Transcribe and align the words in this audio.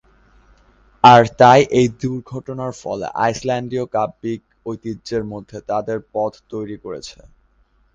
আর 1.03 1.23
তাই 1.39 1.61
এই 1.79 1.87
দুর্ঘটনার 2.01 2.73
ফলে 2.81 3.07
আইসল্যান্ডীয় 3.19 3.85
কাব্যিক 3.95 4.41
ঐতিহ্যের 4.65 5.23
মধ্যে 5.31 5.57
তাদের 5.69 5.97
পথ 6.13 6.33
তৈরি 6.51 6.77
করেছে। 6.85 7.19